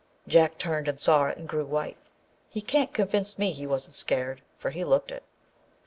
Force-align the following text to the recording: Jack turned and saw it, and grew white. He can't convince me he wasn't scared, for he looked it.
Jack 0.27 0.57
turned 0.57 0.87
and 0.87 0.99
saw 0.99 1.25
it, 1.25 1.37
and 1.37 1.47
grew 1.47 1.63
white. 1.63 1.95
He 2.49 2.59
can't 2.59 2.91
convince 2.91 3.37
me 3.37 3.51
he 3.51 3.67
wasn't 3.67 3.93
scared, 3.93 4.41
for 4.57 4.71
he 4.71 4.83
looked 4.83 5.11
it. 5.11 5.21